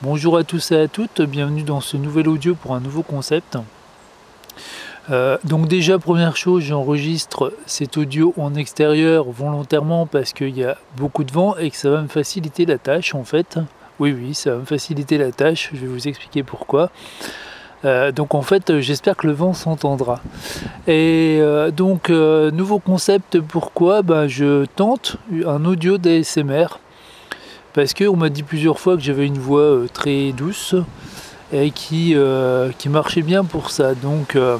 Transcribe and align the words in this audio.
Bonjour 0.00 0.36
à 0.36 0.44
tous 0.44 0.70
et 0.70 0.76
à 0.76 0.86
toutes, 0.86 1.22
bienvenue 1.22 1.64
dans 1.64 1.80
ce 1.80 1.96
nouvel 1.96 2.28
audio 2.28 2.54
pour 2.54 2.72
un 2.72 2.78
nouveau 2.78 3.02
concept. 3.02 3.58
Euh, 5.10 5.38
donc 5.42 5.66
déjà 5.66 5.98
première 5.98 6.36
chose, 6.36 6.62
j'enregistre 6.62 7.52
cet 7.66 7.96
audio 7.96 8.32
en 8.36 8.54
extérieur 8.54 9.24
volontairement 9.24 10.06
parce 10.06 10.32
qu'il 10.32 10.56
y 10.56 10.62
a 10.62 10.78
beaucoup 10.96 11.24
de 11.24 11.32
vent 11.32 11.56
et 11.56 11.68
que 11.72 11.76
ça 11.76 11.90
va 11.90 12.00
me 12.00 12.06
faciliter 12.06 12.64
la 12.64 12.78
tâche 12.78 13.12
en 13.16 13.24
fait. 13.24 13.58
Oui 13.98 14.12
oui, 14.16 14.34
ça 14.34 14.52
va 14.52 14.58
me 14.58 14.64
faciliter 14.66 15.18
la 15.18 15.32
tâche, 15.32 15.70
je 15.74 15.80
vais 15.80 15.88
vous 15.88 16.06
expliquer 16.06 16.44
pourquoi. 16.44 16.90
Euh, 17.84 18.12
donc 18.12 18.36
en 18.36 18.42
fait 18.42 18.78
j'espère 18.78 19.16
que 19.16 19.26
le 19.26 19.32
vent 19.32 19.52
s'entendra. 19.52 20.20
Et 20.86 21.38
euh, 21.40 21.72
donc 21.72 22.08
nouveau 22.08 22.78
concept 22.78 23.40
pourquoi? 23.40 24.02
Ben, 24.02 24.28
Je 24.28 24.64
tente 24.76 25.16
un 25.44 25.64
audio 25.64 25.98
d'ASMR 25.98 26.68
parce 27.78 27.94
qu'on 27.94 28.16
m'a 28.16 28.28
dit 28.28 28.42
plusieurs 28.42 28.80
fois 28.80 28.96
que 28.96 29.02
j'avais 29.04 29.24
une 29.24 29.38
voix 29.38 29.60
euh, 29.60 29.86
très 29.86 30.32
douce 30.32 30.74
et 31.52 31.70
qui, 31.70 32.12
euh, 32.16 32.72
qui 32.76 32.88
marchait 32.88 33.22
bien 33.22 33.44
pour 33.44 33.70
ça. 33.70 33.94
Donc, 33.94 34.34
euh, 34.34 34.56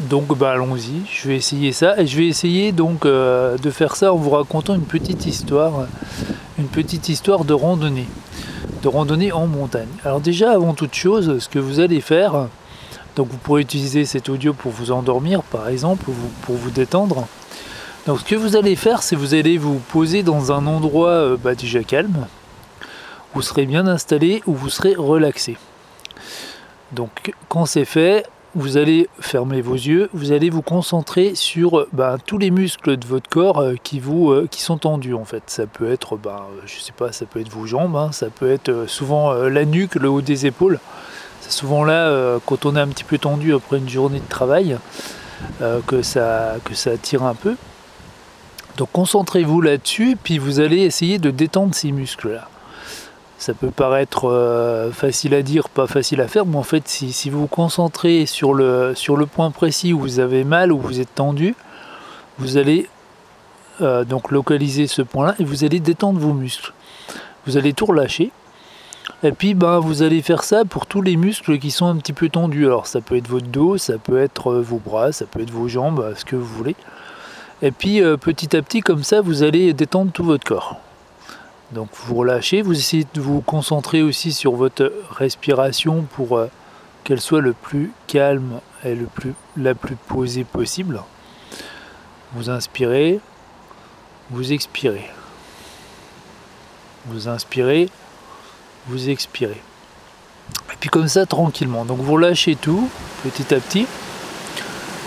donc 0.00 0.34
bah, 0.38 0.52
allons-y, 0.52 1.02
je 1.12 1.28
vais 1.28 1.36
essayer 1.36 1.72
ça 1.72 2.00
et 2.00 2.06
je 2.06 2.16
vais 2.16 2.28
essayer 2.28 2.72
donc 2.72 3.06
de 3.06 3.70
faire 3.70 3.94
ça 3.94 4.14
en 4.14 4.16
vous 4.16 4.30
racontant 4.30 4.74
une 4.74 4.86
petite 4.86 5.26
histoire, 5.26 5.86
une 6.58 6.68
petite 6.68 7.10
histoire 7.10 7.44
de 7.44 7.52
randonnée, 7.52 8.08
de 8.82 8.88
randonnée 8.88 9.32
en 9.32 9.46
montagne. 9.46 9.88
Alors 10.02 10.22
déjà 10.22 10.52
avant 10.52 10.72
toute 10.72 10.94
chose, 10.94 11.40
ce 11.40 11.48
que 11.50 11.58
vous 11.58 11.78
allez 11.78 12.00
faire, 12.00 12.48
donc 13.16 13.28
vous 13.28 13.36
pourrez 13.36 13.60
utiliser 13.60 14.06
cet 14.06 14.30
audio 14.30 14.54
pour 14.54 14.72
vous 14.72 14.92
endormir 14.92 15.42
par 15.42 15.68
exemple, 15.68 16.08
ou 16.08 16.14
pour 16.40 16.56
vous 16.56 16.70
détendre. 16.70 17.28
Donc 18.06 18.20
ce 18.20 18.24
que 18.24 18.36
vous 18.36 18.54
allez 18.54 18.76
faire, 18.76 19.02
c'est 19.02 19.16
vous 19.16 19.34
allez 19.34 19.58
vous 19.58 19.80
poser 19.80 20.22
dans 20.22 20.52
un 20.52 20.68
endroit 20.68 21.10
euh, 21.10 21.36
bah, 21.36 21.56
déjà 21.56 21.82
calme, 21.82 22.28
vous 23.34 23.42
serez 23.42 23.66
bien 23.66 23.88
installé, 23.88 24.44
où 24.46 24.54
vous 24.54 24.68
serez 24.68 24.94
relaxé. 24.94 25.56
Donc 26.92 27.34
quand 27.48 27.66
c'est 27.66 27.84
fait, 27.84 28.24
vous 28.54 28.76
allez 28.76 29.08
fermer 29.18 29.60
vos 29.60 29.74
yeux, 29.74 30.08
vous 30.12 30.30
allez 30.30 30.50
vous 30.50 30.62
concentrer 30.62 31.34
sur 31.34 31.88
bah, 31.92 32.16
tous 32.24 32.38
les 32.38 32.52
muscles 32.52 32.96
de 32.96 33.04
votre 33.08 33.28
corps 33.28 33.58
euh, 33.58 33.74
qui, 33.82 33.98
vous, 33.98 34.30
euh, 34.30 34.46
qui 34.48 34.62
sont 34.62 34.78
tendus 34.78 35.14
en 35.14 35.24
fait. 35.24 35.42
Ça 35.48 35.66
peut 35.66 35.90
être, 35.90 36.16
bah, 36.16 36.46
je 36.64 36.78
sais 36.78 36.92
pas, 36.92 37.10
ça 37.10 37.26
peut 37.26 37.40
être 37.40 37.50
vos 37.50 37.66
jambes, 37.66 37.96
hein, 37.96 38.12
ça 38.12 38.28
peut 38.30 38.52
être 38.52 38.84
souvent 38.86 39.34
la 39.34 39.64
nuque, 39.64 39.96
le 39.96 40.08
haut 40.08 40.22
des 40.22 40.46
épaules. 40.46 40.78
C'est 41.40 41.50
souvent 41.50 41.82
là, 41.82 42.38
quand 42.46 42.66
on 42.66 42.76
est 42.76 42.80
un 42.80 42.88
petit 42.88 43.04
peu 43.04 43.18
tendu 43.18 43.52
après 43.52 43.78
une 43.78 43.88
journée 43.88 44.20
de 44.20 44.28
travail, 44.28 44.78
que, 45.86 46.02
ça, 46.02 46.54
que 46.64 46.74
ça 46.74 46.96
tire 46.96 47.24
un 47.24 47.34
peu. 47.34 47.56
Donc 48.76 48.90
concentrez-vous 48.92 49.60
là-dessus, 49.60 50.16
puis 50.22 50.38
vous 50.38 50.60
allez 50.60 50.80
essayer 50.80 51.18
de 51.18 51.30
détendre 51.30 51.74
ces 51.74 51.92
muscles-là. 51.92 52.48
Ça 53.38 53.54
peut 53.54 53.70
paraître 53.70 54.28
euh, 54.28 54.90
facile 54.92 55.34
à 55.34 55.42
dire, 55.42 55.68
pas 55.68 55.86
facile 55.86 56.20
à 56.20 56.28
faire, 56.28 56.46
mais 56.46 56.56
en 56.56 56.62
fait, 56.62 56.86
si, 56.88 57.30
vous 57.30 57.42
vous 57.42 57.46
concentrez 57.46 58.26
sur 58.26 58.54
le, 58.54 58.94
point 59.26 59.50
précis 59.50 59.92
où 59.92 60.00
vous 60.00 60.20
avez 60.20 60.44
mal, 60.44 60.72
où 60.72 60.78
vous 60.78 61.00
êtes 61.00 61.14
tendu, 61.14 61.54
vous 62.38 62.56
allez 62.56 62.88
euh, 63.80 64.04
donc 64.04 64.30
localiser 64.30 64.86
ce 64.86 65.02
point-là 65.02 65.34
et 65.38 65.44
vous 65.44 65.64
allez 65.64 65.80
détendre 65.80 66.18
vos 66.18 66.32
muscles. 66.32 66.72
Vous 67.46 67.56
allez 67.56 67.72
tout 67.72 67.86
relâcher. 67.86 68.30
Et 69.22 69.32
puis 69.32 69.54
ben, 69.54 69.78
vous 69.78 70.02
allez 70.02 70.20
faire 70.20 70.42
ça 70.42 70.64
pour 70.64 70.86
tous 70.86 71.00
les 71.00 71.16
muscles 71.16 71.58
qui 71.58 71.70
sont 71.70 71.86
un 71.86 71.96
petit 71.96 72.12
peu 72.12 72.28
tendus. 72.28 72.66
Alors 72.66 72.86
ça 72.86 73.00
peut 73.00 73.16
être 73.16 73.28
votre 73.28 73.46
dos, 73.46 73.78
ça 73.78 73.98
peut 73.98 74.18
être 74.18 74.52
euh, 74.52 74.60
vos 74.60 74.78
bras, 74.78 75.12
ça 75.12 75.24
peut 75.24 75.40
être 75.40 75.50
vos 75.50 75.68
jambes, 75.68 76.14
ce 76.16 76.24
que 76.24 76.36
vous 76.36 76.44
voulez. 76.44 76.76
Et 77.62 77.70
puis 77.70 78.02
euh, 78.02 78.16
petit 78.16 78.56
à 78.56 78.62
petit, 78.62 78.80
comme 78.80 79.02
ça, 79.02 79.20
vous 79.20 79.42
allez 79.42 79.72
détendre 79.72 80.12
tout 80.12 80.24
votre 80.24 80.44
corps. 80.44 80.76
Donc 81.72 81.88
vous 81.94 82.14
relâchez, 82.14 82.62
vous 82.62 82.78
essayez 82.78 83.06
de 83.12 83.20
vous 83.20 83.40
concentrer 83.40 84.02
aussi 84.02 84.32
sur 84.32 84.52
votre 84.52 84.92
respiration 85.10 86.06
pour 86.14 86.36
euh, 86.36 86.48
qu'elle 87.02 87.20
soit 87.20 87.40
le 87.40 87.54
plus 87.54 87.92
calme 88.06 88.60
et 88.84 88.94
le 88.94 89.06
plus, 89.06 89.34
la 89.56 89.74
plus 89.74 89.96
posée 89.96 90.44
possible. 90.44 91.00
Vous 92.34 92.50
inspirez, 92.50 93.20
vous 94.30 94.52
expirez. 94.52 95.08
Vous 97.06 97.28
inspirez, 97.28 97.88
vous 98.86 99.08
expirez. 99.08 99.62
Et 100.72 100.76
puis 100.78 100.90
comme 100.90 101.08
ça, 101.08 101.26
tranquillement. 101.26 101.84
Donc 101.84 101.98
vous 101.98 102.12
relâchez 102.12 102.54
tout, 102.54 102.88
petit 103.22 103.54
à 103.54 103.60
petit. 103.60 103.86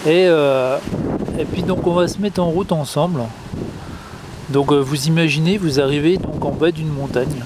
Et 0.06 0.25
euh, 0.28 0.78
et 1.39 1.45
puis 1.45 1.63
donc 1.63 1.88
on 1.88 1.94
va 1.94 2.07
se 2.07 2.19
mettre 2.19 2.41
en 2.41 2.50
route 2.50 2.73
ensemble. 2.73 3.22
Donc 4.50 4.72
euh, 4.72 4.79
vous 4.79 5.07
imaginez, 5.07 5.57
vous 5.57 5.79
arrivez 5.79 6.17
donc 6.17 6.44
en 6.44 6.51
bas 6.51 6.72
d'une 6.72 6.89
montagne 6.89 7.44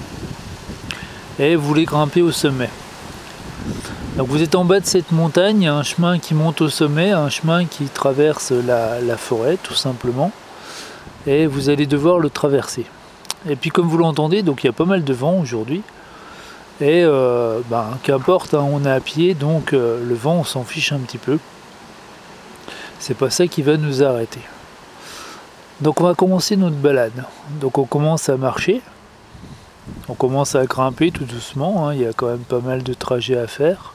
et 1.39 1.55
vous 1.55 1.67
voulez 1.67 1.85
grimper 1.85 2.21
au 2.21 2.31
sommet. 2.31 2.69
Donc 4.17 4.27
vous 4.27 4.41
êtes 4.41 4.55
en 4.55 4.65
bas 4.65 4.79
de 4.79 4.85
cette 4.85 5.11
montagne, 5.11 5.61
il 5.61 5.65
y 5.65 5.67
a 5.67 5.75
un 5.75 5.83
chemin 5.83 6.17
qui 6.17 6.33
monte 6.33 6.61
au 6.61 6.69
sommet, 6.69 7.11
un 7.11 7.29
chemin 7.29 7.65
qui 7.65 7.85
traverse 7.85 8.51
la, 8.51 9.17
forêt 9.17 9.57
tout 9.61 9.75
simplement. 9.75 10.31
Et 11.27 11.45
vous 11.45 11.69
allez 11.69 11.85
devoir 11.85 12.19
le 12.19 12.29
traverser. 12.29 12.85
Et 13.47 13.55
puis 13.55 13.69
comme 13.69 13.87
vous 13.87 13.97
l'entendez, 13.97 14.41
donc 14.41 14.63
il 14.63 14.67
y 14.67 14.69
a 14.69 14.73
pas 14.73 14.85
mal 14.85 15.03
de 15.03 15.13
vent 15.13 15.39
aujourd'hui. 15.39 15.83
Et 16.81 17.03
euh, 17.03 17.59
ben, 17.69 17.85
qu'importe, 18.01 18.55
hein, 18.55 18.65
on 18.71 18.85
est 18.85 18.91
à 18.91 18.99
pied, 18.99 19.35
donc 19.35 19.73
euh, 19.73 20.03
le 20.03 20.15
vent 20.15 20.37
on 20.37 20.43
s'en 20.43 20.63
fiche 20.63 20.91
un 20.91 20.99
petit 20.99 21.19
peu. 21.19 21.37
C'est 23.06 23.18
pas 23.18 23.30
ça 23.30 23.47
qui 23.47 23.62
va 23.64 23.75
nous 23.75 24.02
arrêter. 24.02 24.40
Donc 25.81 26.00
on 26.00 26.06
va 26.06 26.14
commencer 26.14 26.56
notre 26.56 26.78
balade. 26.78 27.25
Donc 27.59 27.78
on 27.78 27.84
commence 27.84 28.30
à 28.30 28.38
marcher. 28.38 28.81
On 30.08 30.14
commence 30.14 30.56
à 30.56 30.66
grimper 30.66 31.12
tout 31.12 31.25
doucement. 31.25 31.86
Hein. 31.86 31.96
Il 31.96 32.00
y 32.00 32.06
a 32.06 32.14
quand 32.14 32.28
même 32.28 32.46
pas 32.46 32.62
mal 32.62 32.81
de 32.81 32.94
trajets 32.94 33.38
à 33.38 33.46
faire. 33.46 33.94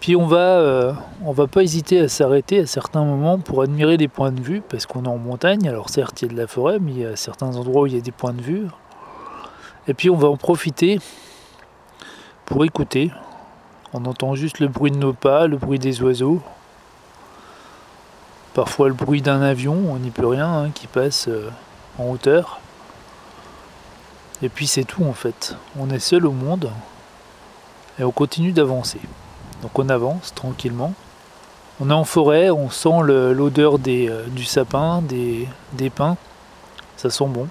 Puis 0.00 0.16
on 0.16 0.26
va, 0.26 0.38
euh, 0.38 0.94
on 1.22 1.32
va 1.32 1.46
pas 1.46 1.62
hésiter 1.62 2.00
à 2.00 2.08
s'arrêter 2.08 2.60
à 2.60 2.66
certains 2.66 3.04
moments 3.04 3.38
pour 3.38 3.60
admirer 3.60 3.98
les 3.98 4.08
points 4.08 4.32
de 4.32 4.40
vue 4.40 4.62
parce 4.66 4.86
qu'on 4.86 5.04
est 5.04 5.08
en 5.08 5.18
montagne. 5.18 5.68
Alors 5.68 5.90
certes 5.90 6.22
il 6.22 6.28
y 6.28 6.30
a 6.30 6.32
de 6.32 6.40
la 6.40 6.46
forêt, 6.46 6.78
mais 6.78 6.92
il 6.92 6.98
y 7.00 7.04
a 7.04 7.14
certains 7.16 7.54
endroits 7.56 7.82
où 7.82 7.86
il 7.88 7.94
y 7.94 7.98
a 7.98 8.00
des 8.00 8.10
points 8.10 8.32
de 8.32 8.40
vue. 8.40 8.68
Et 9.86 9.92
puis 9.92 10.08
on 10.08 10.16
va 10.16 10.28
en 10.28 10.38
profiter 10.38 10.98
pour 12.46 12.64
écouter. 12.64 13.10
On 13.92 14.06
entend 14.06 14.34
juste 14.34 14.60
le 14.60 14.68
bruit 14.68 14.92
de 14.92 14.96
nos 14.96 15.12
pas, 15.12 15.46
le 15.46 15.58
bruit 15.58 15.78
des 15.78 16.02
oiseaux. 16.02 16.40
Parfois 18.54 18.88
le 18.88 18.94
bruit 18.94 19.22
d'un 19.22 19.40
avion, 19.40 19.72
on 19.72 19.96
n'y 19.96 20.10
peut 20.10 20.26
rien, 20.26 20.64
hein, 20.64 20.70
qui 20.70 20.86
passe 20.86 21.26
euh, 21.28 21.50
en 21.98 22.10
hauteur. 22.10 22.60
Et 24.42 24.50
puis 24.50 24.66
c'est 24.66 24.84
tout 24.84 25.04
en 25.04 25.14
fait. 25.14 25.56
On 25.78 25.88
est 25.88 25.98
seul 25.98 26.26
au 26.26 26.32
monde 26.32 26.70
et 27.98 28.04
on 28.04 28.10
continue 28.10 28.52
d'avancer. 28.52 29.00
Donc 29.62 29.78
on 29.78 29.88
avance 29.88 30.34
tranquillement. 30.34 30.92
On 31.80 31.88
est 31.88 31.94
en 31.94 32.04
forêt, 32.04 32.50
on 32.50 32.68
sent 32.68 33.00
l'odeur 33.04 33.76
euh, 33.88 34.26
du 34.26 34.44
sapin, 34.44 35.00
des, 35.00 35.48
des 35.72 35.88
pins. 35.88 36.18
Ça 36.98 37.08
sent 37.08 37.28
bon. 37.28 37.48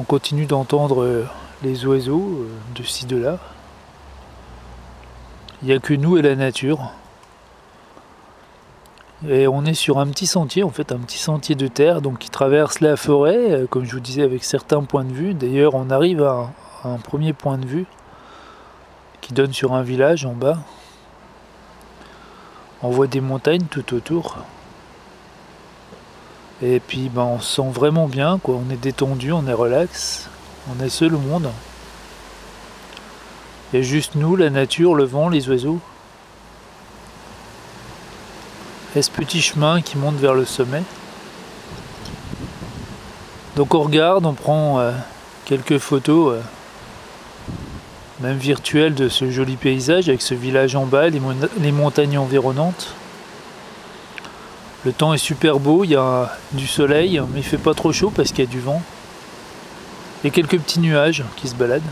On 0.00 0.04
continue 0.04 0.46
d'entendre 0.46 1.02
euh, 1.02 1.26
les 1.62 1.84
oiseaux 1.84 2.46
de 2.74 2.82
ci, 2.82 3.04
de 3.04 3.18
là. 3.18 3.38
Il 5.60 5.68
n'y 5.68 5.74
a 5.74 5.80
que 5.80 5.92
nous 5.92 6.16
et 6.16 6.22
la 6.22 6.34
nature. 6.34 6.92
Et 9.26 9.48
on 9.48 9.64
est 9.64 9.74
sur 9.74 9.98
un 9.98 10.06
petit 10.06 10.28
sentier, 10.28 10.62
en 10.62 10.70
fait, 10.70 10.92
un 10.92 10.98
petit 10.98 11.18
sentier 11.18 11.56
de 11.56 11.66
terre, 11.66 12.00
donc 12.02 12.18
qui 12.18 12.30
traverse 12.30 12.78
la 12.78 12.96
forêt, 12.96 13.50
euh, 13.50 13.66
comme 13.66 13.84
je 13.84 13.92
vous 13.92 14.00
disais, 14.00 14.22
avec 14.22 14.44
certains 14.44 14.84
points 14.84 15.04
de 15.04 15.12
vue. 15.12 15.34
D'ailleurs, 15.34 15.74
on 15.74 15.90
arrive 15.90 16.22
à 16.22 16.50
un, 16.84 16.98
premier 16.98 17.32
point 17.32 17.58
de 17.58 17.66
vue 17.66 17.86
qui 19.20 19.34
donne 19.34 19.52
sur 19.52 19.72
un 19.72 19.82
village 19.82 20.24
en 20.24 20.34
bas. 20.34 20.58
On 22.80 22.90
voit 22.90 23.08
des 23.08 23.20
montagnes 23.20 23.64
tout 23.68 23.92
autour. 23.92 24.36
Et 26.62 26.78
puis, 26.78 27.08
ben, 27.08 27.22
on 27.22 27.40
se 27.40 27.56
sent 27.56 27.70
vraiment 27.70 28.06
bien, 28.06 28.38
quoi. 28.38 28.54
On 28.54 28.70
est 28.70 28.76
détendu, 28.76 29.32
on 29.32 29.48
est 29.48 29.52
relax, 29.52 30.28
on 30.70 30.80
est 30.84 30.88
seul 30.88 31.16
au 31.16 31.18
monde. 31.18 31.50
Il 33.72 33.80
y 33.80 33.82
a 33.82 33.82
juste 33.82 34.14
nous, 34.14 34.36
la 34.36 34.48
nature, 34.48 34.94
le 34.94 35.04
vent, 35.04 35.28
les 35.28 35.48
oiseaux 35.48 35.80
et 38.96 39.02
ce 39.02 39.10
petit 39.10 39.40
chemin 39.42 39.80
qui 39.80 39.98
monte 39.98 40.16
vers 40.16 40.34
le 40.34 40.44
sommet. 40.44 40.82
Donc 43.56 43.74
on 43.74 43.82
regarde, 43.82 44.24
on 44.24 44.34
prend 44.34 44.78
euh, 44.78 44.92
quelques 45.44 45.78
photos, 45.78 46.34
euh, 46.34 46.40
même 48.20 48.36
virtuelles, 48.36 48.94
de 48.94 49.08
ce 49.08 49.30
joli 49.30 49.56
paysage 49.56 50.08
avec 50.08 50.22
ce 50.22 50.34
village 50.34 50.76
en 50.76 50.86
bas, 50.86 51.08
les, 51.08 51.20
les, 51.58 51.72
montagnes 51.72 52.18
environnantes. 52.18 52.94
Le 54.84 54.92
temps 54.92 55.12
est 55.12 55.18
super 55.18 55.58
beau, 55.58 55.84
il 55.84 55.90
y 55.90 55.96
a 55.96 56.36
du 56.52 56.66
soleil, 56.66 57.20
mais 57.32 57.40
il 57.40 57.44
fait 57.44 57.58
pas 57.58 57.74
trop 57.74 57.92
chaud 57.92 58.12
parce 58.14 58.30
qu'il 58.30 58.44
y 58.44 58.48
a 58.48 58.50
du 58.50 58.60
vent. 58.60 58.80
Et 60.24 60.30
quelques 60.30 60.58
petits 60.58 60.80
nuages 60.80 61.24
qui 61.36 61.48
se 61.48 61.54
baladent. 61.54 61.82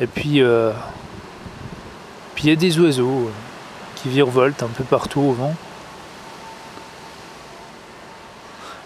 Et 0.00 0.06
puis, 0.06 0.42
euh, 0.42 0.72
puis 2.34 2.44
il 2.44 2.48
y 2.50 2.52
a 2.52 2.56
des 2.56 2.78
oiseaux 2.80 3.30
qui 4.02 4.08
virevoltent 4.08 4.62
un 4.62 4.68
peu 4.68 4.84
partout 4.84 5.20
au 5.20 5.32
vent. 5.32 5.54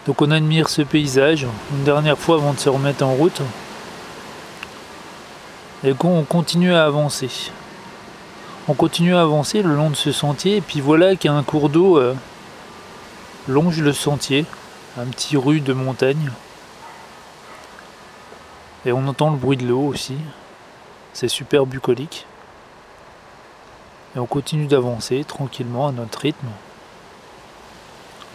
Donc 0.06 0.22
on 0.22 0.30
admire 0.30 0.68
ce 0.68 0.82
paysage 0.82 1.46
une 1.72 1.84
dernière 1.84 2.18
fois 2.18 2.36
avant 2.36 2.52
de 2.52 2.58
se 2.58 2.68
remettre 2.68 3.04
en 3.04 3.14
route. 3.14 3.40
Et 5.84 5.94
on 6.04 6.22
continue 6.22 6.74
à 6.74 6.84
avancer. 6.84 7.50
On 8.68 8.74
continue 8.74 9.14
à 9.14 9.22
avancer 9.22 9.62
le 9.62 9.74
long 9.74 9.90
de 9.90 9.96
ce 9.96 10.12
sentier 10.12 10.56
et 10.56 10.60
puis 10.60 10.80
voilà 10.80 11.16
qu'un 11.16 11.42
cours 11.42 11.68
d'eau 11.68 11.98
euh, 11.98 12.14
longe 13.48 13.80
le 13.80 13.92
sentier, 13.92 14.44
un 14.98 15.06
petit 15.06 15.36
rue 15.36 15.60
de 15.60 15.72
montagne. 15.72 16.30
Et 18.84 18.92
on 18.92 19.06
entend 19.08 19.30
le 19.30 19.36
bruit 19.36 19.56
de 19.56 19.66
l'eau 19.66 19.82
aussi. 19.82 20.16
C'est 21.12 21.28
super 21.28 21.66
bucolique. 21.66 22.26
Et 24.16 24.18
on 24.18 24.24
continue 24.24 24.66
d'avancer 24.66 25.24
tranquillement 25.24 25.88
à 25.88 25.92
notre 25.92 26.20
rythme. 26.20 26.48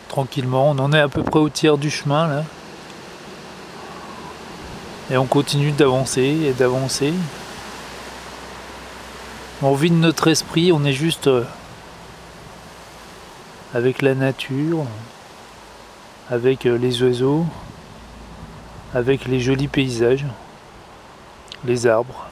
Tranquillement, 0.09 0.69
on 0.69 0.77
en 0.77 0.93
est 0.93 0.99
à 0.99 1.09
peu 1.09 1.23
près 1.23 1.39
au 1.39 1.49
tiers 1.49 1.79
du 1.79 1.89
chemin 1.89 2.27
là. 2.27 2.43
Et 5.09 5.17
on 5.17 5.25
continue 5.25 5.71
d'avancer 5.71 6.21
et 6.21 6.53
d'avancer. 6.53 7.11
On 9.63 9.73
vide 9.73 9.93
notre 9.93 10.27
esprit, 10.27 10.71
on 10.71 10.85
est 10.85 10.93
juste 10.93 11.25
euh, 11.25 11.45
avec 13.73 14.03
la 14.03 14.13
nature, 14.13 14.85
avec 16.29 16.67
euh, 16.67 16.77
les 16.77 17.01
oiseaux, 17.01 17.45
avec 18.93 19.25
les 19.25 19.39
jolis 19.39 19.67
paysages, 19.67 20.25
les 21.65 21.87
arbres 21.87 22.27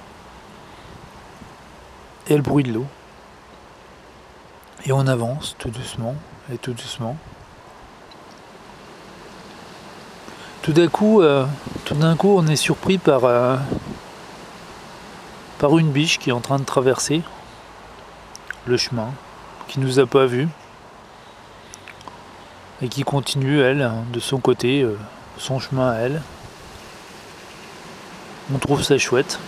et 2.28 2.36
le 2.36 2.44
bruit 2.44 2.64
de 2.64 2.74
l'eau. 2.74 2.86
Et 4.86 4.92
on 4.94 5.08
avance 5.08 5.56
tout 5.60 5.70
doucement 5.70 6.16
et 6.54 6.58
tout 6.58 6.74
doucement. 6.74 7.18
Tout 10.62 10.74
d'un 10.74 10.88
coup, 10.88 11.22
euh, 11.22 11.46
tout 11.86 11.96
d'un 11.96 12.16
coup, 12.16 12.36
on 12.38 12.46
est 12.46 12.56
surpris 12.56 12.98
par, 12.98 13.26
euh, 13.26 13.58
par 15.58 15.78
une 15.78 15.92
biche 15.92 16.20
qui 16.20 16.30
est 16.30 16.34
en 16.34 16.42
train 16.42 16.60
de 16.60 16.64
traverser 16.64 17.24
le 18.68 18.78
chemin, 18.78 19.12
qui 19.68 19.80
nous 19.80 20.00
a 20.00 20.06
pas 20.06 20.26
vus 20.28 20.48
et 22.82 22.88
qui 22.88 23.04
continue 23.04 23.62
elle 23.62 23.92
de 24.14 24.20
son 24.20 24.38
côté 24.40 24.82
euh, 24.82 24.96
son 25.38 25.60
chemin 25.60 25.90
à 25.90 25.96
elle. 25.96 26.22
On 28.54 28.60
trouve 28.60 28.84
ça 28.84 28.98
chouette 28.98 29.40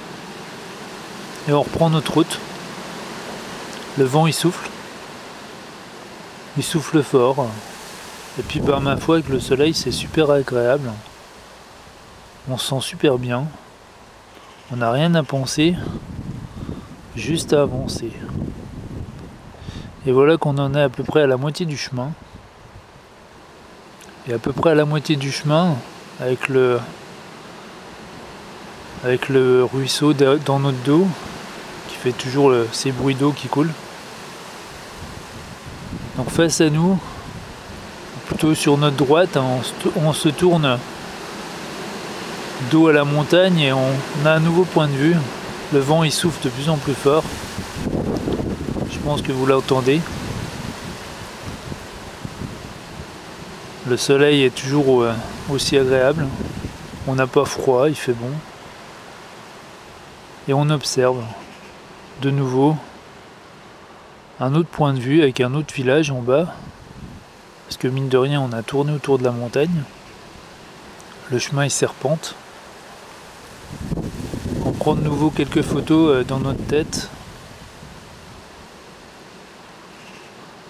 et 1.47 1.53
on 1.53 1.61
reprend 1.61 1.89
notre 1.89 2.13
route. 2.13 2.39
Le 3.97 4.05
vent 4.05 4.25
il 4.25 4.33
souffle 4.33 4.70
il 6.57 6.63
souffle 6.63 7.01
fort. 7.03 7.47
Et 8.39 8.43
puis 8.43 8.59
par 8.59 8.81
ma 8.81 8.97
foi 8.97 9.15
avec 9.15 9.29
le 9.29 9.39
soleil 9.39 9.73
c'est 9.73 9.91
super 9.91 10.31
agréable. 10.31 10.91
On 12.49 12.57
se 12.57 12.67
sent 12.69 12.81
super 12.81 13.17
bien. 13.17 13.45
On 14.71 14.77
n'a 14.77 14.91
rien 14.91 15.13
à 15.15 15.23
penser, 15.23 15.75
juste 17.15 17.53
à 17.53 17.63
avancer. 17.63 18.11
Et 20.05 20.11
voilà 20.11 20.37
qu'on 20.37 20.57
en 20.57 20.73
est 20.73 20.81
à 20.81 20.89
peu 20.89 21.03
près 21.03 21.21
à 21.21 21.27
la 21.27 21.37
moitié 21.37 21.65
du 21.65 21.77
chemin. 21.77 22.11
Et 24.27 24.33
à 24.33 24.39
peu 24.39 24.53
près 24.53 24.71
à 24.71 24.75
la 24.75 24.85
moitié 24.85 25.15
du 25.15 25.31
chemin, 25.31 25.75
avec 26.19 26.47
le, 26.47 26.79
avec 29.03 29.29
le 29.29 29.63
ruisseau 29.63 30.13
dans 30.13 30.59
notre 30.59 30.81
dos, 30.83 31.07
qui 31.89 31.95
fait 31.95 32.11
toujours 32.11 32.53
ces 32.71 32.91
bruits 32.91 33.15
d'eau 33.15 33.31
qui 33.31 33.47
coulent. 33.47 33.73
Donc 36.17 36.29
face 36.29 36.59
à 36.61 36.69
nous, 36.69 36.99
plutôt 38.27 38.53
sur 38.53 38.77
notre 38.77 38.97
droite, 38.97 39.37
hein, 39.37 39.45
on, 39.95 40.13
se 40.13 40.29
tourne 40.29 40.77
dos 42.69 42.87
à 42.87 42.93
la 42.93 43.05
montagne 43.05 43.59
et 43.59 43.73
on 43.73 43.91
a 44.25 44.31
un 44.31 44.39
nouveau 44.39 44.63
point 44.63 44.87
de 44.87 44.93
vue. 44.93 45.15
Le 45.73 45.79
vent 45.79 46.03
il 46.03 46.11
souffle 46.11 46.43
de 46.43 46.49
plus 46.49 46.69
en 46.69 46.77
plus 46.77 46.93
fort. 46.93 47.23
Je 48.91 48.99
pense 48.99 49.21
que 49.21 49.31
vous 49.31 49.45
l'entendez. 49.45 50.01
Le 53.87 53.97
soleil 53.97 54.43
est 54.43 54.55
toujours 54.55 55.01
euh, 55.01 55.13
aussi 55.49 55.77
agréable. 55.77 56.27
On 57.07 57.15
n'a 57.15 57.25
pas 57.25 57.45
froid, 57.45 57.89
il 57.89 57.95
fait 57.95 58.13
bon. 58.13 58.31
Et 60.47 60.53
on 60.53 60.69
observe 60.69 61.23
de 62.21 62.29
nouveau 62.29 62.75
un 64.41 64.55
autre 64.55 64.69
point 64.69 64.93
de 64.95 64.99
vue 64.99 65.21
avec 65.21 65.39
un 65.39 65.53
autre 65.53 65.71
village 65.71 66.09
en 66.09 66.21
bas. 66.21 66.55
Parce 67.67 67.77
que 67.77 67.87
mine 67.87 68.09
de 68.09 68.17
rien, 68.17 68.41
on 68.41 68.51
a 68.53 68.63
tourné 68.63 68.91
autour 68.91 69.19
de 69.19 69.23
la 69.23 69.31
montagne. 69.31 69.83
Le 71.29 71.37
chemin 71.37 71.63
est 71.63 71.69
serpente. 71.69 72.35
On 74.65 74.71
prend 74.71 74.95
de 74.95 75.01
nouveau 75.01 75.29
quelques 75.29 75.61
photos 75.61 76.15
euh, 76.15 76.23
dans 76.23 76.39
notre 76.39 76.65
tête. 76.65 77.09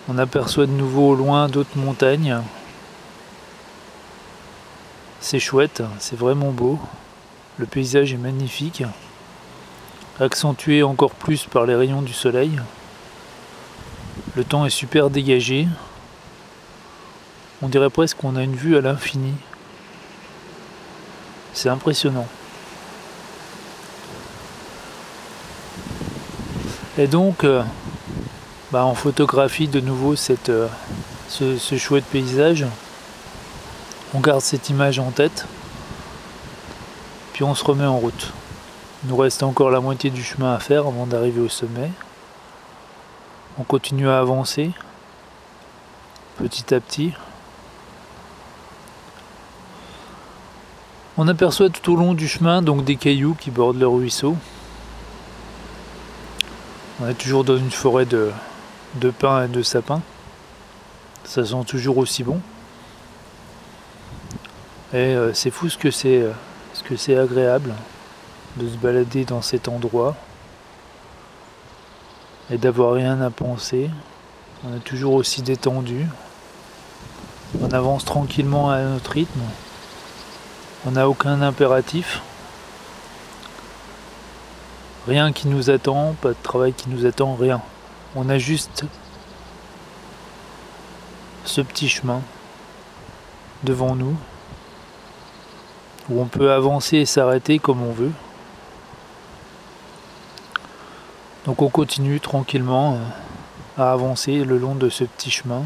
On 0.09 0.17
aperçoit 0.17 0.65
de 0.65 0.71
nouveau 0.71 1.11
au 1.11 1.15
loin 1.15 1.47
d'autres 1.47 1.77
montagnes. 1.77 2.39
C'est 5.21 5.39
chouette, 5.39 5.81
c'est 5.99 6.17
vraiment 6.17 6.51
beau. 6.51 6.77
Le 7.57 7.65
paysage 7.65 8.11
est 8.13 8.17
magnifique, 8.17 8.83
accentué 10.19 10.83
encore 10.83 11.11
plus 11.11 11.45
par 11.45 11.65
les 11.65 11.75
rayons 11.75 12.01
du 12.01 12.11
soleil. 12.11 12.59
Le 14.35 14.45
temps 14.45 14.65
est 14.65 14.69
super 14.69 15.09
dégagé. 15.09 15.67
On 17.61 17.67
dirait 17.67 17.89
presque 17.89 18.17
qu'on 18.17 18.37
a 18.37 18.43
une 18.43 18.55
vue 18.55 18.77
à 18.77 18.81
l'infini. 18.81 19.33
C'est 21.53 21.67
impressionnant. 21.67 22.27
Et 26.97 27.07
donc, 27.07 27.43
euh, 27.43 27.61
bah, 28.71 28.85
on 28.85 28.95
photographie 28.95 29.67
de 29.67 29.81
nouveau 29.81 30.15
cette, 30.15 30.49
euh, 30.49 30.67
ce, 31.27 31.57
ce 31.57 31.77
chouette 31.77 32.05
paysage. 32.05 32.65
On 34.13 34.21
garde 34.21 34.41
cette 34.41 34.69
image 34.69 34.97
en 34.99 35.11
tête. 35.11 35.45
Puis 37.33 37.43
on 37.43 37.53
se 37.53 37.65
remet 37.65 37.85
en 37.85 37.97
route. 37.97 38.31
Il 39.03 39.09
nous 39.09 39.17
reste 39.17 39.43
encore 39.43 39.71
la 39.71 39.81
moitié 39.81 40.09
du 40.09 40.23
chemin 40.23 40.53
à 40.53 40.59
faire 40.59 40.87
avant 40.87 41.05
d'arriver 41.05 41.41
au 41.41 41.49
sommet. 41.49 41.91
On 43.59 43.63
continue 43.63 44.09
à 44.09 44.19
avancer 44.19 44.71
petit 46.41 46.73
à 46.73 46.79
petit. 46.79 47.13
On 51.17 51.27
aperçoit 51.27 51.69
tout 51.69 51.93
au 51.93 51.95
long 51.95 52.13
du 52.13 52.27
chemin 52.27 52.61
donc 52.61 52.83
des 52.83 52.95
cailloux 52.95 53.35
qui 53.39 53.51
bordent 53.51 53.79
le 53.79 53.87
ruisseau. 53.87 54.35
On 56.99 57.07
est 57.07 57.13
toujours 57.13 57.43
dans 57.43 57.57
une 57.57 57.71
forêt 57.71 58.05
de, 58.05 58.31
pins 59.19 59.45
et 59.45 59.47
de 59.47 59.61
sapins. 59.61 60.01
Ça 61.23 61.45
sent 61.45 61.63
toujours 61.67 61.97
aussi 61.97 62.23
bon. 62.23 62.39
Et 64.93 64.97
euh, 64.97 65.33
c'est 65.33 65.51
fou 65.51 65.69
ce 65.69 65.77
que 65.77 65.91
c'est 65.91 66.21
euh, 66.21 66.31
ce 66.73 66.83
que 66.83 66.95
c'est 66.95 67.17
agréable 67.17 67.73
de 68.57 68.67
se 68.67 68.75
balader 68.75 69.23
dans 69.23 69.41
cet 69.41 69.67
endroit 69.67 70.15
et 72.51 72.57
d'avoir 72.57 72.93
rien 72.93 73.21
à 73.21 73.29
penser. 73.29 73.89
On 74.65 74.75
est 74.75 74.83
toujours 74.83 75.13
aussi 75.13 75.41
détendu. 75.41 76.05
On 77.61 77.71
avance 77.71 78.05
tranquillement 78.05 78.69
à 78.69 78.81
notre 78.81 79.11
rythme. 79.11 79.41
On 80.85 80.91
n'a 80.91 81.09
aucun 81.09 81.41
impératif. 81.41 82.21
Rien 85.07 85.31
qui 85.31 85.47
nous 85.47 85.69
attend, 85.69 86.13
pas 86.21 86.29
de 86.29 86.37
travail 86.43 86.73
qui 86.73 86.89
nous 86.89 87.05
attend, 87.05 87.35
rien. 87.35 87.61
On 88.15 88.29
a 88.29 88.37
juste 88.37 88.85
ce 91.45 91.61
petit 91.61 91.89
chemin 91.89 92.21
devant 93.63 93.95
nous 93.95 94.15
où 96.09 96.21
on 96.21 96.25
peut 96.25 96.51
avancer 96.51 96.97
et 96.97 97.05
s'arrêter 97.05 97.57
comme 97.57 97.81
on 97.81 97.91
veut. 97.91 98.11
Donc 101.51 101.61
on 101.63 101.67
continue 101.67 102.21
tranquillement 102.21 102.93
euh, 102.93 103.83
à 103.83 103.91
avancer 103.91 104.45
le 104.45 104.57
long 104.57 104.73
de 104.73 104.87
ce 104.87 105.03
petit 105.03 105.29
chemin. 105.29 105.63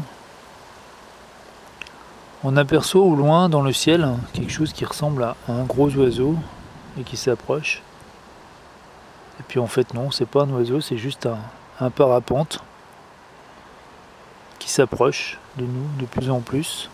On 2.42 2.56
aperçoit 2.56 3.02
au 3.02 3.14
loin 3.14 3.48
dans 3.48 3.62
le 3.62 3.72
ciel 3.72 4.08
quelque 4.32 4.50
chose 4.50 4.72
qui 4.72 4.84
ressemble 4.84 5.22
à 5.22 5.36
un 5.46 5.62
gros 5.62 5.88
oiseau 5.90 6.34
et 6.98 7.04
qui 7.04 7.16
s'approche. 7.16 7.82
Et 9.38 9.44
puis 9.46 9.60
en 9.60 9.68
fait 9.68 9.94
non, 9.94 10.10
c'est 10.10 10.26
pas 10.26 10.42
un 10.42 10.50
oiseau, 10.50 10.80
c'est 10.80 10.98
juste 10.98 11.26
un, 11.26 11.38
un 11.78 11.90
parapente 11.90 12.58
qui 14.58 14.70
s'approche 14.70 15.38
de 15.56 15.66
nous 15.66 15.86
de 16.00 16.06
plus 16.06 16.30
en 16.30 16.40
plus. 16.40 16.90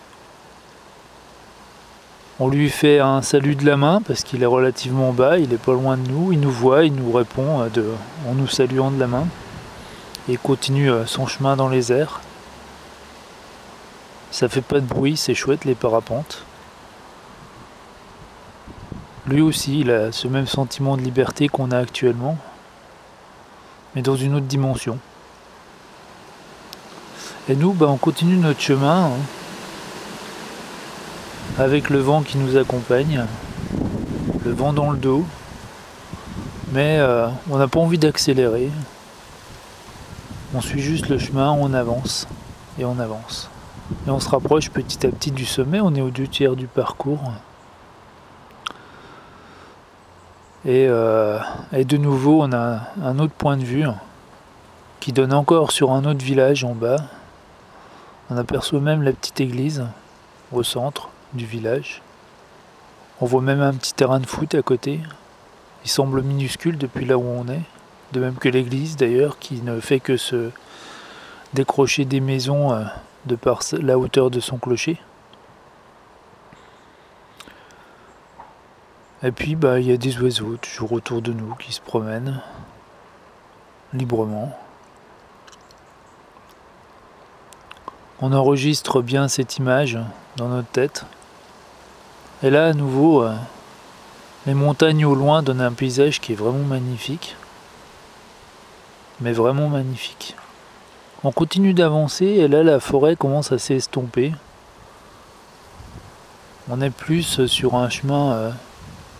On 2.41 2.49
lui 2.49 2.71
fait 2.71 2.99
un 2.99 3.21
salut 3.21 3.57
de 3.57 3.67
la 3.67 3.77
main 3.77 4.01
parce 4.07 4.25
qu'il 4.25 4.43
est 4.43 4.47
relativement 4.47 5.13
bas, 5.13 5.39
il 5.39 5.53
est 5.53 5.59
pas 5.59 5.75
loin 5.75 5.99
de 5.99 6.09
nous, 6.09 6.33
il 6.33 6.41
nous 6.41 6.51
voit, 6.51 6.85
il 6.85 6.95
nous 6.95 7.13
répond 7.13 7.61
euh, 7.61 7.95
en 8.29 8.35
nous 8.35 8.49
saluant 8.49 8.91
de 8.91 8.99
la 8.99 9.07
main 9.07 9.27
et 10.29 10.39
continue 10.39 10.91
euh, 10.91 11.05
son 11.05 11.27
chemin 11.27 11.57
dans 11.57 11.69
les 11.69 11.93
airs. 11.93 12.23
Ça 14.31 14.49
fait 14.49 14.63
pas 14.63 14.81
de 14.81 14.87
bruit, 14.87 15.19
c'est 15.19 15.35
chouette 15.35 15.67
les 15.67 15.75
parapentes. 15.75 16.45
Lui 19.27 19.43
aussi, 19.43 19.81
il 19.81 19.91
a 19.91 20.11
ce 20.11 20.27
même 20.27 20.47
sentiment 20.47 20.97
de 20.97 21.03
liberté 21.03 21.49
qu'on 21.49 21.71
a 21.71 21.79
actuellement, 21.79 22.39
mais 23.95 24.01
dans 24.01 24.17
une 24.17 24.35
autre 24.35 24.47
dimension. 24.47 24.99
Et 27.49 27.57
nous, 27.57 27.73
bah, 27.73 27.87
on 27.89 27.99
continue 27.99 28.37
notre 28.37 28.61
chemin 28.61 29.07
hein, 29.07 29.11
avec 31.59 31.91
le 31.91 31.99
vent 31.99 32.23
qui 32.23 32.39
nous 32.39 32.57
accompagne, 32.57 33.27
le 34.45 34.53
vent 34.53 34.73
dans 34.73 34.91
le 34.91 34.97
dos, 34.97 35.25
mais 36.73 36.99
euh, 36.99 37.29
on 37.51 37.59
n'a 37.59 37.69
pas 37.69 37.81
envie 37.81 37.99
d'accélérer. 37.99 38.71
On 40.55 40.61
suit 40.61 40.81
juste 40.81 41.09
le 41.09 41.19
chemin, 41.19 41.51
on 41.51 41.75
avance 41.75 42.27
et 42.79 42.85
on 42.85 42.99
avance. 42.99 43.51
Et 44.07 44.11
on 44.11 44.21
se 44.21 44.29
rapproche 44.29 44.71
petit 44.71 45.07
à 45.07 45.11
petit 45.11 45.31
du 45.31 45.45
sommet, 45.45 45.81
on 45.81 45.95
est 45.95 46.01
aux 46.01 46.11
deux 46.11 46.27
tiers 46.27 46.57
du 46.57 46.67
parcours. 46.67 47.33
Et, 50.65 50.87
euh, 50.89 51.39
et, 51.73 51.85
de 51.85 51.97
nouveau, 51.97 52.43
on 52.43 52.53
a 52.53 52.81
un 53.03 53.19
autre 53.19 53.35
point 53.35 53.57
de 53.57 53.65
vue 53.65 53.85
qui 55.01 55.13
donne 55.13 55.33
encore 55.33 55.73
sur 55.73 55.91
un 55.91 56.05
autre 56.05 56.25
village 56.25 56.65
en 56.65 56.75
bas. 56.75 56.99
On 58.31 58.37
aperçoit 58.37 58.81
même 58.81 59.03
la 59.03 59.13
petite 59.13 59.41
église 59.41 59.85
au 60.53 60.63
centre 60.63 61.12
du 61.35 61.47
village. 61.47 62.03
On 63.21 63.27
voit 63.27 63.43
même 63.43 63.61
un 63.61 63.75
petit 63.75 63.95
terrain 63.95 64.21
de 64.21 64.27
foot 64.27 64.55
à 64.55 64.63
côté. 64.63 65.01
Il 65.85 65.91
semble 65.91 66.23
minuscule 66.23 66.79
depuis 66.79 67.05
là 67.05 67.19
où 67.19 67.25
on 67.25 67.49
est. 67.49 67.63
De 68.13 68.21
même 68.21 68.35
que 68.35 68.49
l'église 68.49 68.97
d'ailleurs, 68.97 69.39
qui 69.39 69.63
ne 69.63 69.81
fait 69.81 70.01
que 70.01 70.17
se 70.17 70.51
décrocher 71.55 72.05
des 72.05 72.21
maisons 72.21 72.73
euh, 72.73 72.85
de 73.27 73.37
par 73.37 73.61
la 73.73 73.99
hauteur 73.99 74.31
de 74.31 74.41
son 74.41 74.59
clocher. 74.59 74.99
Et 79.23 79.31
puis 79.31 79.55
bah 79.55 79.79
il 79.79 79.87
y 79.87 79.93
a 79.93 79.97
des 79.97 80.19
oiseaux 80.21 80.57
toujours 80.57 80.93
autour 80.93 81.23
de 81.23 81.33
nous 81.33 81.55
qui 81.55 81.73
se 81.73 81.81
promènent 81.81 82.41
librement. 83.93 84.59
On 88.21 88.33
enregistre 88.33 89.03
bien 89.03 89.29
cette 89.29 89.59
image 89.59 89.99
dans 90.37 90.49
notre 90.49 90.69
tête. 90.69 91.07
Et 92.43 92.51
là 92.51 92.67
à 92.67 92.73
nouveau 92.73 93.23
euh, 93.23 93.35
les 94.47 94.55
montagnes 94.55 95.05
au 95.05 95.15
loin 95.15 95.43
donnent 95.43 95.61
un 95.61 95.73
paysage 95.73 96.21
qui 96.21 96.33
est 96.33 96.37
vraiment 96.37 96.65
magnifique. 96.65 97.37
Mais 99.21 99.33
vraiment 99.33 99.69
magnifique. 99.69 100.35
On 101.23 101.31
continue 101.31 101.75
d'avancer 101.75 102.27
et 102.27 102.49
là 102.49 102.65
la 102.65 102.81
forêt 102.81 103.15
commence 103.15 103.53
à 103.53 103.59
s'estomper. 103.59 104.33
On 106.69 106.81
est 106.81 106.91
plus 106.91 107.47
sur 107.47 107.77
un 107.77 107.89
chemin 107.89 108.33
euh, 108.33 108.51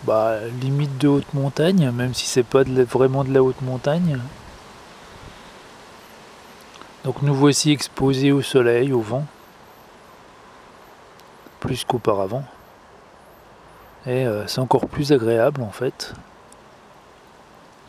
bah, 0.03 0.39
limite 0.61 0.97
de 0.97 1.07
haute 1.07 1.33
montagne, 1.33 1.91
même 1.91 2.13
si 2.13 2.25
c'est 2.25 2.43
pas 2.43 2.63
vraiment 2.63 3.23
de 3.23 3.33
la 3.33 3.41
haute 3.41 3.61
montagne. 3.61 4.19
Donc 7.05 7.21
nous 7.21 7.33
voici 7.33 7.71
exposés 7.71 8.33
au 8.33 8.41
soleil, 8.41 8.91
au 8.91 9.01
vent, 9.01 9.25
plus 11.61 11.85
qu'auparavant. 11.85 12.43
Et 14.05 14.25
euh, 14.25 14.45
c'est 14.47 14.59
encore 14.59 14.87
plus 14.87 15.11
agréable 15.11 15.61
en 15.61 15.71
fait, 15.71 16.13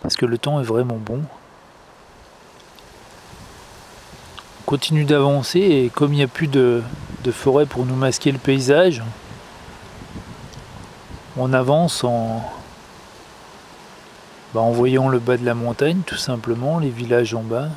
parce 0.01 0.17
que 0.17 0.27
le 0.27 0.39
temps 0.39 0.61
est 0.61 0.65
vraiment 0.65 0.97
bon. 0.97 1.23
On 4.61 4.65
continue 4.65 5.05
d'avancer 5.05 5.61
et 5.61 5.91
comme 5.91 6.13
il 6.13 6.17
n'y 6.17 6.23
a 6.23 6.29
plus 6.29 6.47
de 6.47 6.83
forêt 7.33 7.67
pour 7.67 7.85
nous 7.85 7.97
masquer 7.97 8.33
le 8.33 8.39
paysage, 8.39 9.03
on 11.37 11.53
avance 11.53 12.05
bah, 14.55 14.61
en 14.61 14.71
voyant 14.71 15.09
le 15.09 15.19
bas 15.19 15.37
de 15.37 15.45
la 15.45 15.55
montagne, 15.55 16.03
tout 16.07 16.17
simplement, 16.17 16.79
les 16.79 16.91
villages 16.91 17.35
en 17.35 17.43
bas. 17.43 17.69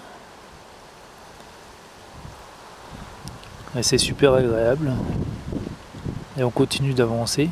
Et 3.75 3.81
c'est 3.83 3.97
super 3.97 4.33
agréable. 4.33 4.91
Et 6.37 6.43
on 6.43 6.51
continue 6.51 6.93
d'avancer. 6.93 7.49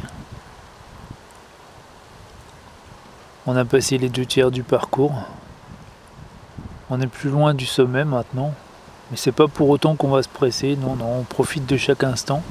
On 3.47 3.55
a 3.55 3.63
passé 3.63 3.97
les 3.97 4.09
deux 4.09 4.25
tiers 4.25 4.49
du 4.49 4.63
parcours. 4.63 5.13
On 6.89 6.99
est 6.99 7.07
plus 7.07 7.29
loin 7.29 7.53
du 7.53 7.65
sommet 7.65 8.03
maintenant. 8.03 8.53
Mais 9.11 9.17
c'est 9.17 9.31
pas 9.31 9.47
pour 9.47 9.69
autant 9.69 9.95
qu'on 9.95 10.09
va 10.09 10.23
se 10.23 10.29
presser. 10.29 10.75
Non, 10.75 10.95
non, 10.95 11.19
on 11.19 11.23
profite 11.23 11.67
de 11.67 11.77
chaque 11.77 12.03
instant. 12.03 12.41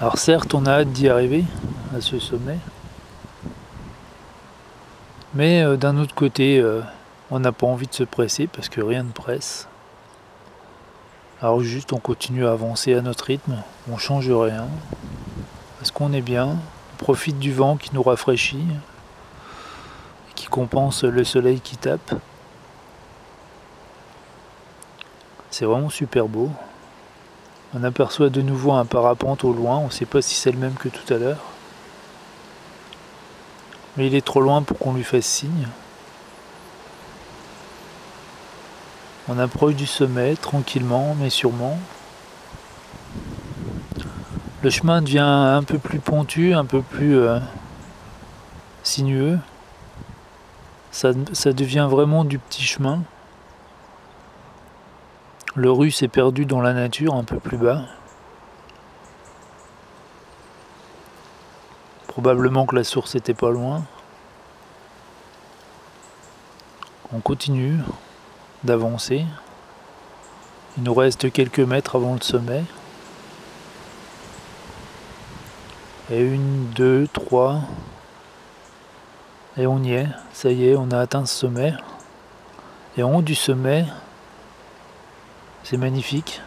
Alors 0.00 0.18
certes, 0.18 0.52
on 0.54 0.66
a 0.66 0.80
hâte 0.80 0.92
d'y 0.92 1.08
arriver, 1.08 1.44
à 1.96 2.00
ce 2.00 2.18
sommet. 2.18 2.58
Mais 5.34 5.62
euh, 5.62 5.76
d'un 5.76 5.96
autre 5.96 6.14
côté, 6.14 6.58
euh, 6.58 6.80
on 7.30 7.38
n'a 7.38 7.52
pas 7.52 7.66
envie 7.66 7.86
de 7.86 7.94
se 7.94 8.04
presser 8.04 8.46
parce 8.46 8.68
que 8.68 8.80
rien 8.80 9.02
ne 9.02 9.12
presse. 9.12 9.68
Alors 11.40 11.62
juste, 11.62 11.92
on 11.94 11.98
continue 11.98 12.46
à 12.46 12.52
avancer 12.52 12.94
à 12.94 13.00
notre 13.00 13.24
rythme, 13.24 13.62
on 13.90 13.96
change 13.96 14.30
rien. 14.30 14.66
Parce 15.78 15.90
qu'on 15.90 16.12
est 16.12 16.20
bien, 16.20 16.56
profite 17.00 17.38
du 17.38 17.50
vent 17.50 17.78
qui 17.78 17.94
nous 17.94 18.02
rafraîchit, 18.02 18.66
qui 20.34 20.48
compense 20.48 21.02
le 21.02 21.24
soleil 21.24 21.58
qui 21.60 21.78
tape. 21.78 22.14
C'est 25.50 25.64
vraiment 25.64 25.88
super 25.88 26.28
beau. 26.28 26.50
On 27.72 27.82
aperçoit 27.84 28.28
de 28.28 28.42
nouveau 28.42 28.72
un 28.72 28.84
parapente 28.84 29.44
au 29.44 29.54
loin, 29.54 29.78
on 29.78 29.86
ne 29.86 29.90
sait 29.90 30.04
pas 30.04 30.20
si 30.20 30.34
c'est 30.34 30.52
le 30.52 30.58
même 30.58 30.74
que 30.74 30.90
tout 30.90 31.14
à 31.14 31.16
l'heure. 31.16 31.40
Mais 33.96 34.06
il 34.06 34.14
est 34.14 34.24
trop 34.24 34.42
loin 34.42 34.62
pour 34.62 34.78
qu'on 34.78 34.92
lui 34.92 35.02
fasse 35.02 35.24
signe. 35.24 35.68
On 39.26 39.38
approche 39.38 39.74
du 39.74 39.86
sommet 39.86 40.36
tranquillement 40.36 41.16
mais 41.18 41.30
sûrement. 41.30 41.78
Le 44.62 44.68
chemin 44.68 45.00
devient 45.00 45.20
un 45.20 45.62
peu 45.62 45.78
plus 45.78 46.00
pontu, 46.00 46.52
un 46.52 46.66
peu 46.66 46.82
plus 46.82 47.18
euh, 47.18 47.38
sinueux. 48.82 49.38
Ça, 50.90 51.12
devient 51.14 51.88
vraiment 51.90 52.24
du 52.24 52.38
petit 52.38 52.62
chemin. 52.62 53.02
Le 55.54 55.72
russe 55.72 55.98
s'est 55.98 56.08
perdu 56.08 56.44
dans 56.44 56.60
la 56.60 56.74
nature 56.74 57.14
un 57.14 57.24
peu 57.24 57.38
plus 57.38 57.56
bas. 57.56 57.84
Probablement 62.08 62.66
que 62.66 62.76
la 62.76 62.84
source 62.84 63.14
était 63.14 63.34
pas 63.34 63.50
loin. 63.50 63.84
On 67.14 67.20
continue 67.20 67.78
d'avancer. 68.62 69.24
Il 70.76 70.82
nous 70.82 70.94
reste 70.94 71.32
quelques 71.32 71.60
mètres 71.60 71.96
avant 71.96 72.12
le 72.12 72.20
sommet. 72.20 72.64
Et 76.10 76.20
une, 76.20 76.66
deux, 76.74 77.06
trois. 77.12 77.60
Et 79.56 79.66
on 79.66 79.82
y 79.82 79.92
est. 79.92 80.08
Ça 80.32 80.50
y 80.50 80.68
est, 80.68 80.76
on 80.76 80.90
a 80.90 80.98
atteint 80.98 81.24
ce 81.24 81.34
sommet. 81.34 81.72
Et 82.96 83.02
en 83.04 83.14
haut 83.14 83.22
du 83.22 83.36
sommet, 83.36 83.84
c'est 85.62 85.76
magnifique. 85.76 86.40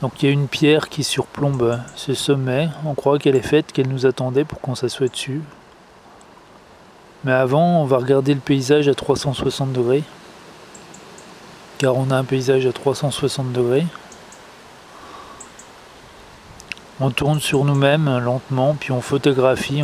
Donc 0.00 0.22
il 0.22 0.26
y 0.26 0.28
a 0.28 0.32
une 0.32 0.48
pierre 0.48 0.88
qui 0.88 1.04
surplombe 1.04 1.78
ce 1.94 2.14
sommet. 2.14 2.68
On 2.84 2.94
croit 2.94 3.18
qu'elle 3.18 3.36
est 3.36 3.42
faite, 3.42 3.70
qu'elle 3.70 3.88
nous 3.88 4.06
attendait 4.06 4.44
pour 4.44 4.60
qu'on 4.60 4.74
s'assoie 4.74 5.08
dessus. 5.08 5.42
Mais 7.22 7.32
avant, 7.32 7.82
on 7.82 7.84
va 7.84 7.98
regarder 7.98 8.34
le 8.34 8.40
paysage 8.40 8.88
à 8.88 8.94
360 8.94 9.72
degrés. 9.72 10.02
Car 11.78 11.96
on 11.96 12.10
a 12.10 12.16
un 12.16 12.24
paysage 12.24 12.66
à 12.66 12.72
360 12.72 13.52
degrés. 13.52 13.86
On 17.02 17.10
tourne 17.10 17.40
sur 17.40 17.64
nous-mêmes 17.64 18.18
lentement, 18.18 18.74
puis 18.74 18.92
on 18.92 19.00
photographie. 19.00 19.82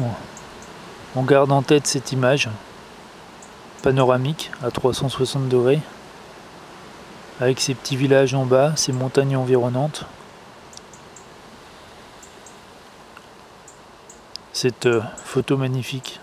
On 1.14 1.22
garde 1.22 1.50
en 1.50 1.62
tête 1.62 1.86
cette 1.86 2.12
image 2.12 2.50
panoramique 3.82 4.50
à 4.62 4.70
360 4.70 5.48
degrés, 5.48 5.80
avec 7.40 7.58
ces 7.58 7.74
petits 7.74 7.96
villages 7.96 8.34
en 8.34 8.44
bas, 8.44 8.74
ces 8.76 8.92
montagnes 8.92 9.34
environnantes. 9.34 10.04
Cette 14.52 14.84
euh, 14.84 15.00
photo 15.24 15.56
magnifique, 15.56 16.20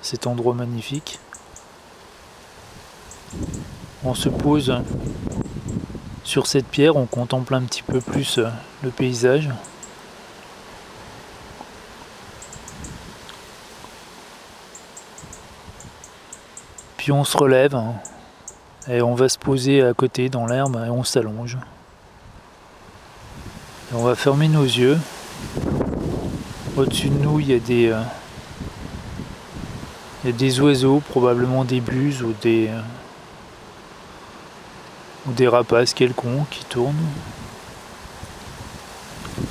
cet 0.00 0.26
endroit 0.26 0.54
magnifique. 0.54 1.18
On 4.02 4.14
se 4.14 4.30
pose 4.30 4.80
sur 6.24 6.46
cette 6.46 6.68
pierre, 6.68 6.96
on 6.96 7.04
contemple 7.04 7.54
un 7.54 7.62
petit 7.62 7.82
peu 7.82 8.00
plus 8.00 8.38
euh, 8.38 8.48
le 8.82 8.88
paysage. 8.88 9.50
On 17.12 17.24
se 17.24 17.36
relève 17.36 17.74
hein, 17.74 17.94
et 18.88 19.02
on 19.02 19.14
va 19.14 19.28
se 19.28 19.38
poser 19.38 19.82
à 19.82 19.94
côté 19.94 20.28
dans 20.28 20.46
l'herbe 20.46 20.82
et 20.86 20.90
on 20.90 21.04
s'allonge. 21.04 21.58
on 23.92 24.02
va 24.02 24.14
fermer 24.14 24.48
nos 24.48 24.64
yeux. 24.64 24.98
Au-dessus 26.76 27.08
de 27.08 27.18
nous, 27.18 27.40
il 27.40 27.48
y 27.48 27.54
a 27.54 27.58
des, 27.58 27.88
euh, 27.88 28.02
il 30.22 30.30
y 30.30 30.32
a 30.32 30.36
des 30.36 30.60
oiseaux, 30.60 31.00
probablement 31.08 31.64
des 31.64 31.80
buses 31.80 32.22
ou 32.22 32.34
des, 32.42 32.68
euh, 32.68 32.80
ou 35.26 35.32
des 35.32 35.48
rapaces 35.48 35.94
quelconques 35.94 36.48
qui 36.50 36.64
tournent. 36.64 36.94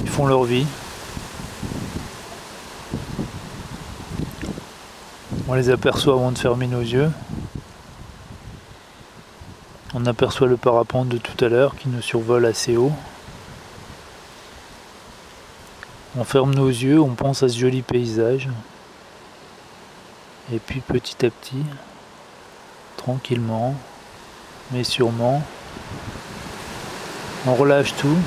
Ils 0.02 0.10
font 0.10 0.26
leur 0.26 0.44
vie. 0.44 0.68
On 5.48 5.54
les 5.54 5.70
aperçoit 5.70 6.14
avant 6.14 6.32
de 6.32 6.38
fermer 6.38 6.68
nos 6.68 6.82
yeux. 6.82 7.12
On 9.98 10.06
aperçoit 10.08 10.48
le 10.48 10.58
parapente 10.58 11.08
de 11.08 11.18
tout 11.18 11.44
à 11.44 11.48
l'heure 11.48 11.74
qui 11.78 11.88
nous 11.88 12.02
survole 12.02 12.46
assez 12.46 12.76
haut. 12.76 12.92
On 16.18 16.26
ferme 16.26 16.54
nos 16.54 16.68
yeux, 16.68 17.00
on 17.00 17.16
pense 17.16 17.44
à 17.44 17.48
ce 17.48 17.58
joli 17.58 17.82
paysage. 17.82 18.50
Et 20.54 20.60
puis 20.60 20.82
petit 20.82 21.26
à 21.26 21.30
petit, 21.30 21.64
tranquillement, 22.98 23.74
mais 24.74 24.84
sûrement, 24.84 25.42
on 27.48 27.56
relâche 27.56 27.96
tout. 27.96 28.18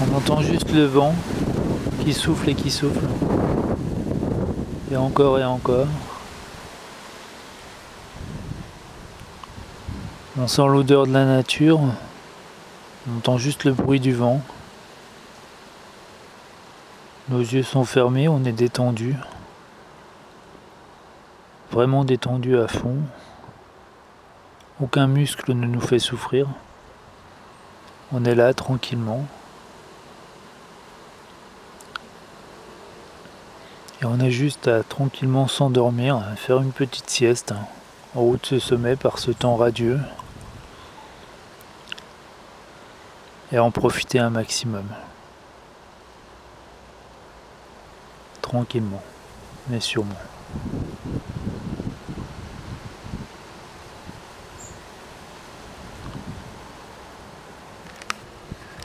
On 0.00 0.16
entend 0.16 0.42
juste 0.42 0.72
le 0.72 0.84
vent 0.84 1.14
qui 2.04 2.12
souffle 2.12 2.48
et 2.48 2.54
qui 2.56 2.72
souffle. 2.72 3.06
Et 4.90 4.96
encore 4.96 5.38
et 5.38 5.44
encore. 5.44 5.86
On 10.40 10.46
sent 10.46 10.68
l'odeur 10.68 11.08
de 11.08 11.12
la 11.12 11.24
nature. 11.24 11.80
On 13.08 13.16
entend 13.16 13.38
juste 13.38 13.64
le 13.64 13.72
bruit 13.72 13.98
du 13.98 14.12
vent. 14.12 14.40
Nos 17.28 17.40
yeux 17.40 17.64
sont 17.64 17.84
fermés, 17.84 18.28
on 18.28 18.44
est 18.44 18.52
détendu. 18.52 19.16
Vraiment 21.72 22.04
détendu 22.04 22.56
à 22.56 22.68
fond. 22.68 22.98
Aucun 24.80 25.08
muscle 25.08 25.54
ne 25.54 25.66
nous 25.66 25.80
fait 25.80 25.98
souffrir. 25.98 26.46
On 28.12 28.24
est 28.24 28.36
là 28.36 28.54
tranquillement. 28.54 29.26
Et 34.00 34.04
on 34.04 34.20
a 34.20 34.30
juste 34.30 34.68
à 34.68 34.84
tranquillement 34.84 35.48
s'endormir, 35.48 36.22
faire 36.36 36.60
une 36.60 36.70
petite 36.70 37.10
sieste 37.10 37.50
hein, 37.50 37.66
en 38.14 38.20
haut 38.20 38.36
de 38.36 38.46
ce 38.46 38.60
sommet 38.60 38.94
par 38.94 39.18
ce 39.18 39.32
temps 39.32 39.56
radieux. 39.56 39.98
Et 43.50 43.58
en 43.58 43.70
profiter 43.70 44.18
un 44.18 44.30
maximum. 44.30 44.84
Tranquillement, 48.42 49.02
mais 49.68 49.80
sûrement. 49.80 50.14